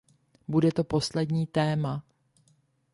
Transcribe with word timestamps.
Bude 0.47 0.71
to 0.73 0.83
poslední 0.83 1.47
téma. 1.47 2.03